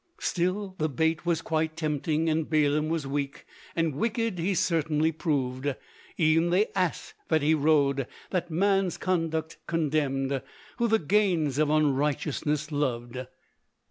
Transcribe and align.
Still 0.19 0.73
the 0.79 0.89
bait 0.89 1.27
was 1.27 1.43
quite 1.43 1.77
tempting, 1.77 2.27
and 2.27 2.49
Balaam 2.49 2.89
was 2.89 3.05
weak, 3.05 3.45
And 3.75 3.93
wicked 3.93 4.39
he 4.39 4.55
certainly 4.55 5.11
proved; 5.11 5.75
E'en 6.19 6.49
the 6.49 6.75
Ass 6.75 7.13
that 7.27 7.43
he 7.43 7.53
rode, 7.53 8.07
that 8.31 8.49
man's 8.49 8.97
conduct 8.97 9.57
condemned, 9.67 10.41
Who 10.77 10.87
the 10.87 10.97
gains 10.97 11.59
of 11.59 11.69
unrighteousness 11.69 12.71
loved. 12.71 13.27